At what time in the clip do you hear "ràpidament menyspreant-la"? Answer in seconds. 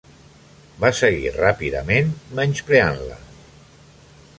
1.35-3.23